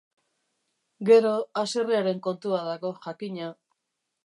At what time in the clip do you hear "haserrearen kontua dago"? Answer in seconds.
1.61-2.95